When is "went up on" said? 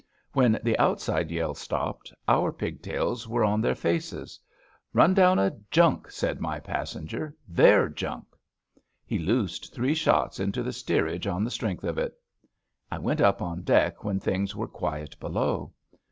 12.97-13.61